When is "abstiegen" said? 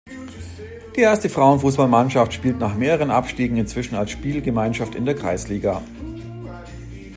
3.11-3.57